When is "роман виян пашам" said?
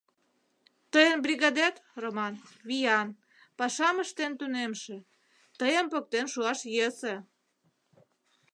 2.03-3.95